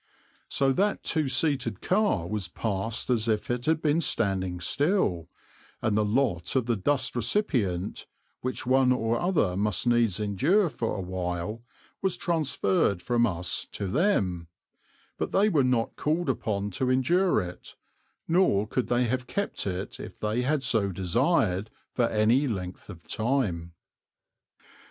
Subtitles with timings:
[0.49, 5.29] So that two seated car was passed as if it had been standing still,
[5.79, 8.07] and the lot of the dust recipient,
[8.39, 11.61] which one or other must needs endure for a while,
[12.01, 14.47] was transferred from us to them;
[15.19, 17.75] but they were not called upon to endure it,
[18.27, 23.07] nor could they have kept it if they had so desired, for any length of
[23.07, 23.73] time.